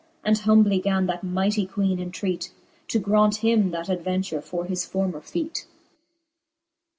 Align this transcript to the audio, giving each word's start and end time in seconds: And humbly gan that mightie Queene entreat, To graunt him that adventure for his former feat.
And 0.25 0.35
humbly 0.35 0.79
gan 0.79 1.05
that 1.05 1.23
mightie 1.23 1.67
Queene 1.67 1.99
entreat, 1.99 2.51
To 2.87 2.97
graunt 2.97 3.41
him 3.45 3.69
that 3.69 3.87
adventure 3.87 4.41
for 4.41 4.65
his 4.65 4.83
former 4.83 5.21
feat. 5.21 5.67